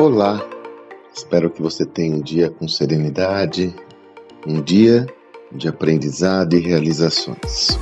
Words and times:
Olá! 0.00 0.40
Espero 1.14 1.50
que 1.50 1.60
você 1.60 1.84
tenha 1.84 2.16
um 2.16 2.22
dia 2.22 2.48
com 2.48 2.66
serenidade, 2.66 3.76
um 4.46 4.58
dia 4.62 5.06
de 5.52 5.68
aprendizado 5.68 6.56
e 6.56 6.58
realizações. 6.58 7.78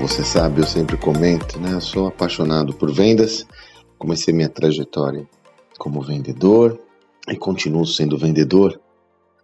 Você 0.00 0.24
sabe, 0.24 0.62
eu 0.62 0.66
sempre 0.66 0.96
comento, 0.96 1.60
né? 1.60 1.74
Eu 1.74 1.80
sou 1.82 2.06
apaixonado 2.06 2.72
por 2.72 2.90
vendas. 2.90 3.46
Comecei 3.98 4.32
minha 4.32 4.48
trajetória 4.48 5.28
como 5.78 6.00
vendedor 6.00 6.80
e 7.28 7.36
continuo 7.36 7.84
sendo 7.86 8.16
vendedor 8.16 8.80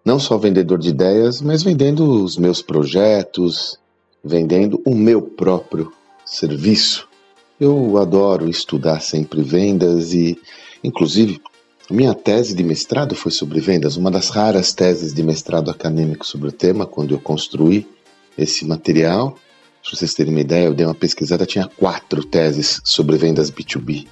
não 0.04 0.18
só 0.18 0.36
vendedor 0.38 0.78
de 0.78 0.90
ideias, 0.90 1.40
mas 1.40 1.62
vendendo 1.62 2.24
os 2.24 2.36
meus 2.36 2.62
projetos, 2.62 3.78
vendendo 4.24 4.80
o 4.84 4.94
meu 4.94 5.22
próprio 5.22 5.92
serviço. 6.24 7.08
Eu 7.58 7.98
adoro 7.98 8.48
estudar 8.48 9.00
sempre 9.00 9.42
vendas 9.42 10.14
e, 10.14 10.38
inclusive, 10.82 11.40
minha 11.90 12.14
tese 12.14 12.54
de 12.54 12.62
mestrado 12.62 13.14
foi 13.14 13.32
sobre 13.32 13.60
vendas, 13.60 13.96
uma 13.96 14.10
das 14.10 14.30
raras 14.30 14.72
teses 14.72 15.12
de 15.12 15.22
mestrado 15.22 15.70
acadêmico 15.70 16.24
sobre 16.24 16.48
o 16.48 16.52
tema, 16.52 16.86
quando 16.86 17.12
eu 17.12 17.20
construí 17.20 17.86
esse 18.38 18.64
material. 18.64 19.36
Para 19.82 19.96
vocês 19.96 20.14
terem 20.14 20.32
uma 20.32 20.40
ideia, 20.40 20.66
eu 20.66 20.74
dei 20.74 20.86
uma 20.86 20.94
pesquisada, 20.94 21.44
tinha 21.44 21.66
quatro 21.66 22.24
teses 22.24 22.80
sobre 22.84 23.16
vendas 23.16 23.50
B2B 23.50 24.06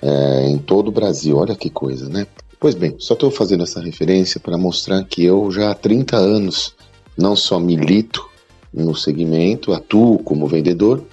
é, 0.00 0.46
em 0.48 0.58
todo 0.58 0.88
o 0.88 0.92
Brasil. 0.92 1.36
Olha 1.36 1.56
que 1.56 1.68
coisa, 1.68 2.08
né? 2.08 2.26
Pois 2.64 2.74
bem, 2.74 2.94
só 2.98 3.12
estou 3.12 3.30
fazendo 3.30 3.62
essa 3.62 3.78
referência 3.78 4.40
para 4.40 4.56
mostrar 4.56 5.04
que 5.04 5.22
eu 5.22 5.50
já 5.50 5.70
há 5.70 5.74
30 5.74 6.16
anos 6.16 6.74
não 7.14 7.36
só 7.36 7.60
milito 7.60 8.26
no 8.72 8.94
segmento, 8.94 9.74
atuo 9.74 10.18
como 10.20 10.48
vendedor, 10.48 11.04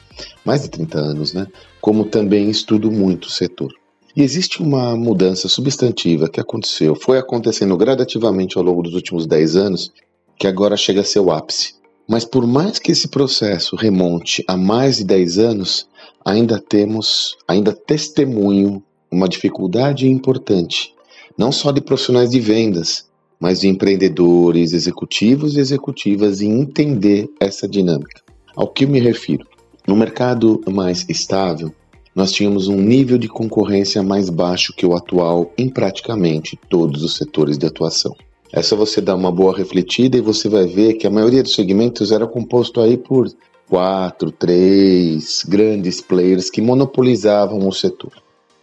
mais 0.46 0.62
de 0.62 0.70
30 0.70 0.98
anos, 0.98 1.34
né? 1.34 1.46
Como 1.82 2.06
também 2.06 2.50
estudo 2.50 2.90
muito 2.90 3.26
o 3.26 3.30
setor. 3.30 3.70
E 4.16 4.24
existe 4.24 4.62
uma 4.62 4.96
mudança 4.96 5.50
substantiva 5.50 6.30
que 6.30 6.40
aconteceu, 6.40 6.96
foi 6.96 7.18
acontecendo 7.18 7.76
gradativamente 7.76 8.58
ao 8.58 8.64
longo 8.64 8.84
dos 8.84 8.94
últimos 8.94 9.28
10 9.28 9.58
anos, 9.58 9.92
que 10.40 10.48
agora 10.48 10.78
chega 10.78 11.02
a 11.02 11.04
ser 11.04 11.20
o 11.20 11.32
ápice. 11.32 11.74
Mas 12.08 12.24
por 12.24 12.48
mais 12.48 12.80
que 12.80 12.94
esse 12.94 13.10
processo 13.10 13.76
remonte 13.76 14.42
a 14.48 14.56
mais 14.56 15.00
de 15.00 15.04
10 15.04 15.38
anos, 15.38 15.86
ainda 16.24 16.58
temos, 16.62 17.36
ainda 17.46 17.74
testemunho 17.74 18.82
uma 19.12 19.28
dificuldade 19.28 20.08
importante 20.08 20.94
não 21.38 21.52
só 21.52 21.72
de 21.72 21.82
profissionais 21.82 22.30
de 22.30 22.40
vendas, 22.40 23.10
mas 23.40 23.62
de 23.62 23.68
empreendedores, 23.68 24.72
executivos 24.72 25.56
e 25.56 25.60
executivas 25.60 26.42
em 26.42 26.60
entender 26.60 27.28
essa 27.40 27.68
dinâmica. 27.68 28.22
Ao 28.56 28.68
que 28.68 28.86
me 28.86 29.00
refiro? 29.00 29.48
No 29.88 29.96
mercado 29.96 30.62
mais 30.70 31.06
estável, 31.10 31.74
nós 32.14 32.32
tínhamos 32.32 32.68
um 32.68 32.78
nível 32.78 33.18
de 33.18 33.28
concorrência 33.28 34.04
mais 34.04 34.30
baixo 34.30 34.74
que 34.76 34.86
o 34.86 34.96
atual 34.96 35.52
em 35.58 35.70
praticamente 35.70 36.60
todos 36.70 37.04
os 37.04 37.16
setores 37.16 37.58
de 37.58 37.66
atuação. 37.66 38.16
É 38.54 38.62
só 38.62 38.76
você 38.76 39.00
dar 39.00 39.16
uma 39.16 39.32
boa 39.32 39.56
refletida 39.56 40.18
e 40.18 40.22
você 40.22 40.50
vai 40.50 40.68
ver 40.68 40.96
que 40.96 41.08
a 41.08 41.12
maioria 41.12 41.42
dos 41.42 41.56
segmentos 41.56 42.12
era 42.12 42.28
composto 42.28 42.82
aí 42.82 42.98
por 42.98 43.32
quatro, 43.70 44.30
três 44.30 45.46
grandes 45.48 46.02
players 46.02 46.50
que 46.50 46.62
monopolizavam 46.62 47.66
o 47.66 47.72
setor. 47.72 48.12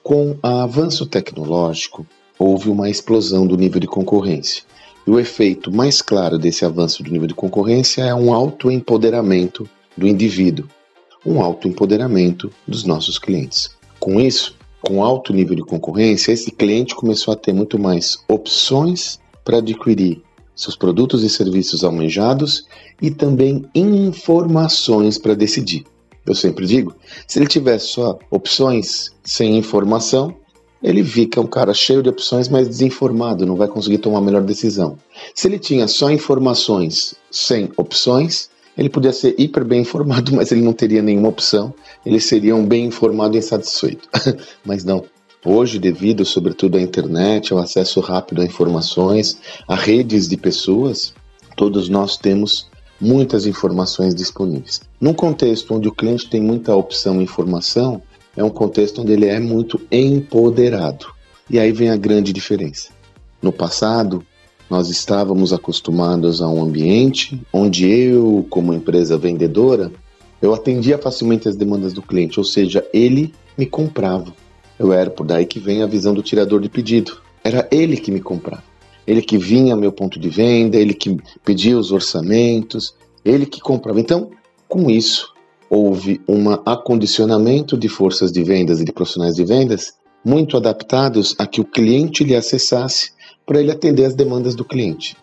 Com 0.03 0.33
o 0.33 0.39
avanço 0.43 1.07
tecnológico, 1.07 2.07
houve 2.39 2.69
uma 2.71 2.89
explosão 2.89 3.47
do 3.47 3.57
nível 3.57 3.81
de 3.81 3.87
concorrência. 3.87 4.63
E 5.07 5.11
o 5.11 5.19
efeito 5.19 5.73
mais 5.73 6.03
claro 6.03 6.39
desse 6.39 6.65
avanço 6.65 7.03
do 7.03 7.11
nível 7.11 7.27
de 7.27 7.35
concorrência 7.35 8.03
é 8.03 8.15
um 8.15 8.33
autoempoderamento 8.33 9.69
do 9.97 10.07
indivíduo, 10.07 10.67
um 11.25 11.41
autoempoderamento 11.41 12.51
dos 12.67 12.85
nossos 12.85 13.19
clientes. 13.19 13.71
Com 13.99 14.21
isso, 14.21 14.55
com 14.81 15.03
alto 15.03 15.33
nível 15.33 15.57
de 15.57 15.63
concorrência, 15.63 16.33
esse 16.33 16.51
cliente 16.51 16.95
começou 16.95 17.33
a 17.33 17.37
ter 17.37 17.53
muito 17.53 17.79
mais 17.79 18.19
opções 18.29 19.19
para 19.45 19.59
adquirir 19.59 20.23
seus 20.55 20.77
produtos 20.77 21.23
e 21.23 21.31
serviços 21.31 21.85
almejados 21.85 22.67
e 23.01 23.11
também 23.11 23.65
informações 23.75 25.17
para 25.17 25.35
decidir. 25.35 25.85
Eu 26.27 26.35
sempre 26.35 26.67
digo, 26.67 26.95
se 27.27 27.39
ele 27.39 27.47
tivesse 27.47 27.89
só 27.89 28.19
opções 28.31 29.11
sem 29.25 29.57
informação, 29.57 30.35
ele 30.83 31.03
fica 31.05 31.41
um 31.41 31.47
cara 31.47 31.75
cheio 31.75 32.03
de 32.03 32.09
opções, 32.09 32.49
mas 32.49 32.69
desinformado, 32.69 33.45
não 33.45 33.57
vai 33.57 33.69
conseguir 33.69 33.99
tomar 33.99 34.19
a 34.19 34.23
melhor 34.23 34.43
decisão. 34.43 34.99
Se 35.35 35.49
ele 35.49 35.59
tinha 35.59 35.89
só 35.89 36.11
informações 36.11 37.15
sem 37.31 37.71
opções, 37.77 38.49
ele 38.77 38.89
podia 38.89 39.13
ser 39.13 39.35
hiper 39.39 39.65
bem 39.65 39.81
informado, 39.81 40.33
mas 40.37 40.53
ele 40.53 40.63
não 40.63 40.73
teria 40.73 41.03
nenhuma 41.03 41.29
opção, 41.29 41.75
ele 42.07 42.21
seria 42.21 42.55
um 42.55 42.65
bem 42.65 42.87
informado 42.87 43.37
e 43.37 43.39
insatisfeito. 43.39 44.09
mas 44.65 44.85
não. 44.85 45.05
Hoje, 45.45 45.79
devido 45.79 46.25
sobretudo 46.25 46.77
à 46.77 46.81
internet, 46.81 47.53
ao 47.53 47.59
acesso 47.59 48.01
rápido 48.01 48.43
a 48.43 48.45
informações, 48.45 49.39
a 49.67 49.75
redes 49.75 50.29
de 50.29 50.37
pessoas, 50.37 51.15
todos 51.57 51.89
nós 51.89 52.17
temos 52.17 52.69
muitas 53.01 53.47
informações 53.47 54.15
disponíveis. 54.15 54.81
Num 55.01 55.15
contexto 55.15 55.75
onde 55.75 55.89
o 55.89 55.95
cliente 55.95 56.29
tem 56.29 56.41
muita 56.41 56.75
opção 56.75 57.21
e 57.21 57.25
informação, 57.25 58.03
é 58.37 58.45
um 58.45 58.51
contexto 58.51 59.03
onde 59.03 59.13
ele 59.13 59.27
é 59.27 59.39
muito 59.41 59.81
empoderado. 59.91 61.07
E 61.51 61.59
aí 61.59 61.73
vem 61.73 61.91
a 61.91 61.97
grande 61.97 62.33
diferença. 62.33 62.91
No 63.41 63.53
passado, 63.53 64.25
nós 64.69 64.91
estávamos 64.91 65.53
acostumados 65.53 66.43
a 66.43 66.49
um 66.49 66.63
ambiente 66.63 67.41
onde 67.53 67.89
eu, 67.89 68.47
como 68.51 68.75
empresa 68.75 69.17
vendedora, 69.17 69.91
eu 70.41 70.55
atendia 70.55 70.99
facilmente 70.99 71.49
as 71.49 71.57
demandas 71.57 71.93
do 71.93 72.03
cliente, 72.03 72.39
ou 72.39 72.45
seja, 72.45 72.87
ele 72.93 73.35
me 73.57 73.67
comprava. 73.67 74.33
Eu 74.79 74.93
era 74.93 75.11
por 75.11 75.27
daí 75.27 75.47
que 75.47 75.59
vem 75.59 75.83
a 75.83 75.87
visão 75.87 76.15
do 76.15 76.23
tirador 76.23 76.61
de 76.61 76.69
pedido. 76.69 77.21
Era 77.43 77.67
ele 77.71 77.97
que 77.97 78.13
me 78.13 78.21
comprava. 78.21 78.63
Ele 79.07 79.23
que 79.23 79.39
vinha 79.39 79.75
ao 79.75 79.81
meu 79.81 79.91
ponto 79.91 80.21
de 80.21 80.29
venda, 80.29 80.77
ele 80.77 80.95
que 80.95 81.17
pedia 81.45 81.79
os 81.79 81.91
orçamentos, 81.91 82.95
ele 83.25 83.47
que 83.47 83.61
comprava. 83.61 83.99
Então, 83.99 84.31
com 84.69 84.91
isso, 84.91 85.33
houve 85.71 86.21
um 86.29 86.51
acondicionamento 86.51 87.77
de 87.77 87.89
forças 87.89 88.33
de 88.33 88.43
vendas 88.43 88.81
e 88.81 88.85
de 88.85 88.93
profissionais 88.93 89.35
de 89.35 89.45
vendas 89.45 89.95
muito 90.25 90.57
adaptados 90.57 91.35
a 91.39 91.47
que 91.47 91.61
o 91.61 91.65
cliente 91.65 92.25
lhe 92.25 92.35
acessasse 92.35 93.13
para 93.47 93.61
ele 93.61 93.71
atender 93.71 94.05
as 94.05 94.15
demandas 94.15 94.55
do 94.55 94.65
cliente. 94.65 95.17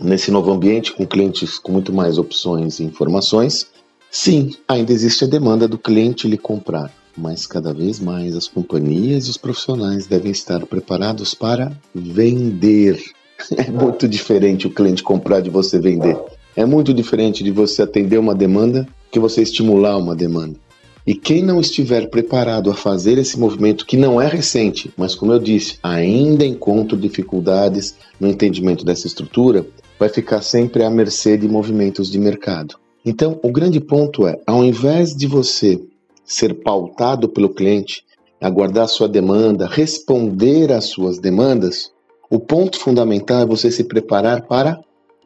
Nesse 0.00 0.30
novo 0.30 0.52
ambiente, 0.52 0.92
com 0.92 1.06
clientes 1.06 1.58
com 1.58 1.72
muito 1.72 1.92
mais 1.92 2.18
opções 2.18 2.78
e 2.78 2.84
informações, 2.84 3.66
sim, 4.10 4.54
ainda 4.66 4.92
existe 4.92 5.24
a 5.24 5.28
demanda 5.28 5.66
do 5.66 5.78
cliente 5.78 6.28
lhe 6.28 6.38
comprar, 6.38 6.92
mas 7.16 7.46
cada 7.46 7.72
vez 7.72 7.98
mais 7.98 8.36
as 8.36 8.46
companhias 8.46 9.26
e 9.26 9.30
os 9.30 9.36
profissionais 9.36 10.06
devem 10.06 10.30
estar 10.30 10.64
preparados 10.66 11.34
para 11.34 11.72
vender. 11.94 13.02
É 13.56 13.70
muito 13.70 14.08
diferente 14.08 14.66
o 14.66 14.70
cliente 14.70 15.00
comprar 15.00 15.40
de 15.40 15.48
você 15.48 15.78
vender. 15.78 16.18
É 16.56 16.64
muito 16.64 16.92
diferente 16.92 17.44
de 17.44 17.52
você 17.52 17.82
atender 17.82 18.18
uma 18.18 18.34
demanda 18.34 18.84
que 19.10 19.18
você 19.18 19.42
estimular 19.42 19.96
uma 19.96 20.14
demanda. 20.14 20.58
E 21.06 21.14
quem 21.14 21.42
não 21.42 21.58
estiver 21.58 22.10
preparado 22.10 22.70
a 22.70 22.74
fazer 22.74 23.16
esse 23.16 23.38
movimento, 23.38 23.86
que 23.86 23.96
não 23.96 24.20
é 24.20 24.26
recente, 24.26 24.92
mas 24.94 25.14
como 25.14 25.32
eu 25.32 25.38
disse, 25.38 25.78
ainda 25.82 26.44
encontra 26.44 26.98
dificuldades 26.98 27.94
no 28.20 28.28
entendimento 28.28 28.84
dessa 28.84 29.06
estrutura, 29.06 29.66
vai 29.98 30.10
ficar 30.10 30.42
sempre 30.42 30.84
à 30.84 30.90
mercê 30.90 31.38
de 31.38 31.48
movimentos 31.48 32.10
de 32.10 32.18
mercado. 32.18 32.76
Então, 33.06 33.40
o 33.42 33.50
grande 33.50 33.80
ponto 33.80 34.26
é, 34.26 34.38
ao 34.46 34.62
invés 34.62 35.16
de 35.16 35.26
você 35.26 35.80
ser 36.26 36.52
pautado 36.62 37.26
pelo 37.26 37.48
cliente, 37.48 38.04
aguardar 38.38 38.86
sua 38.86 39.08
demanda, 39.08 39.66
responder 39.66 40.70
às 40.70 40.84
suas 40.90 41.18
demandas, 41.18 41.90
o 42.28 42.38
ponto 42.38 42.78
fundamental 42.78 43.40
é 43.40 43.46
você 43.46 43.70
se 43.70 43.84
preparar 43.84 44.42
para 44.42 44.78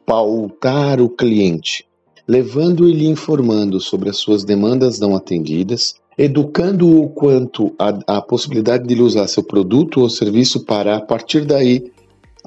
pautar 0.05 1.01
o 1.01 1.09
cliente 1.09 1.85
levando 2.27 2.87
e 2.87 2.93
lhe 2.93 3.07
informando 3.07 3.79
sobre 3.79 4.09
as 4.09 4.17
suas 4.17 4.43
demandas 4.43 4.99
não 4.99 5.15
atendidas, 5.15 5.95
educando-o 6.17 7.09
quanto 7.09 7.73
à, 7.77 8.21
possibilidade 8.21 8.87
de 8.87 8.93
ele 8.93 9.01
usar 9.01 9.27
seu 9.27 9.43
produto 9.43 10.01
ou 10.01 10.09
serviço 10.09 10.63
para, 10.63 10.97
a 10.97 11.01
partir 11.01 11.45
daí, 11.45 11.91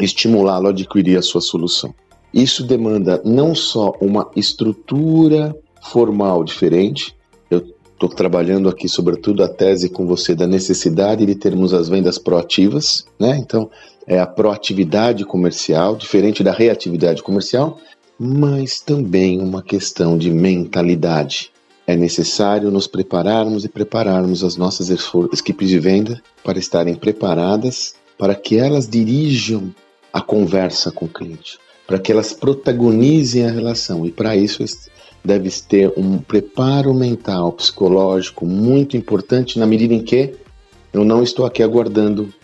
estimulá-lo 0.00 0.68
a 0.68 0.70
adquirir 0.70 1.18
a 1.18 1.22
sua 1.22 1.40
solução. 1.40 1.94
Isso 2.32 2.64
demanda 2.64 3.20
não 3.24 3.54
só 3.54 3.92
uma 4.00 4.30
estrutura 4.36 5.56
formal 5.82 6.44
diferente, 6.44 7.14
eu 7.50 7.62
estou 7.92 8.08
trabalhando 8.08 8.68
aqui, 8.68 8.88
sobretudo, 8.88 9.42
a 9.42 9.48
tese 9.48 9.88
com 9.88 10.06
você 10.06 10.34
da 10.34 10.46
necessidade 10.46 11.24
de 11.24 11.34
termos 11.34 11.72
as 11.72 11.88
vendas 11.88 12.18
proativas, 12.18 13.06
né? 13.18 13.38
Então, 13.38 13.70
é 14.06 14.20
a 14.20 14.26
proatividade 14.26 15.24
comercial, 15.24 15.96
diferente 15.96 16.44
da 16.44 16.52
reatividade 16.52 17.22
comercial, 17.22 17.78
mas 18.18 18.80
também 18.80 19.40
uma 19.40 19.62
questão 19.62 20.16
de 20.16 20.30
mentalidade. 20.30 21.50
É 21.86 21.94
necessário 21.94 22.70
nos 22.70 22.86
prepararmos 22.86 23.64
e 23.64 23.68
prepararmos 23.68 24.42
as 24.42 24.56
nossas 24.56 24.90
equipes 24.90 25.68
de 25.68 25.78
venda 25.78 26.20
para 26.42 26.58
estarem 26.58 26.94
preparadas 26.94 27.94
para 28.18 28.34
que 28.34 28.56
elas 28.56 28.88
dirijam 28.88 29.72
a 30.12 30.20
conversa 30.20 30.90
com 30.90 31.04
o 31.04 31.08
cliente. 31.08 31.58
para 31.86 32.00
que 32.00 32.10
elas 32.10 32.32
protagonizem 32.32 33.46
a 33.46 33.50
relação. 33.50 34.04
E 34.04 34.10
para 34.10 34.36
isso 34.36 34.64
deve 35.24 35.48
ter 35.50 35.92
um 35.96 36.18
preparo 36.18 36.92
mental, 36.92 37.52
psicológico 37.52 38.44
muito 38.44 38.96
importante 38.96 39.56
na 39.56 39.66
medida 39.66 39.94
em 39.94 40.02
que 40.02 40.34
eu 40.92 41.04
não 41.04 41.22
estou 41.22 41.46
aqui 41.46 41.62
aguardando 41.62 42.34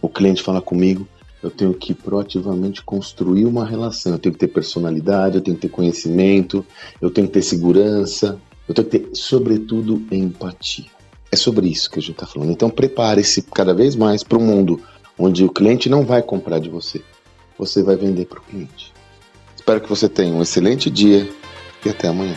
o 0.00 0.08
cliente 0.08 0.42
falar 0.42 0.62
comigo, 0.62 1.06
eu 1.42 1.50
tenho 1.50 1.74
que 1.74 1.94
proativamente 1.94 2.82
construir 2.82 3.44
uma 3.44 3.64
relação. 3.64 4.12
Eu 4.12 4.18
tenho 4.18 4.32
que 4.32 4.38
ter 4.38 4.48
personalidade, 4.48 5.36
eu 5.36 5.40
tenho 5.40 5.56
que 5.56 5.62
ter 5.62 5.68
conhecimento, 5.68 6.64
eu 7.00 7.10
tenho 7.10 7.26
que 7.26 7.34
ter 7.34 7.42
segurança, 7.42 8.40
eu 8.68 8.74
tenho 8.74 8.88
que 8.88 8.98
ter, 8.98 9.08
sobretudo, 9.14 10.02
empatia. 10.10 10.86
É 11.30 11.36
sobre 11.36 11.68
isso 11.68 11.90
que 11.90 11.98
a 11.98 12.02
gente 12.02 12.12
está 12.12 12.26
falando. 12.26 12.50
Então, 12.50 12.70
prepare-se 12.70 13.42
cada 13.42 13.74
vez 13.74 13.94
mais 13.94 14.22
para 14.22 14.38
um 14.38 14.44
mundo 14.44 14.80
onde 15.18 15.44
o 15.44 15.50
cliente 15.50 15.88
não 15.88 16.04
vai 16.04 16.22
comprar 16.22 16.58
de 16.58 16.68
você, 16.68 17.02
você 17.58 17.82
vai 17.82 17.96
vender 17.96 18.26
para 18.26 18.38
o 18.38 18.42
cliente. 18.42 18.92
Espero 19.54 19.80
que 19.80 19.88
você 19.88 20.08
tenha 20.08 20.34
um 20.34 20.42
excelente 20.42 20.90
dia 20.90 21.28
e 21.84 21.88
até 21.88 22.08
amanhã. 22.08 22.36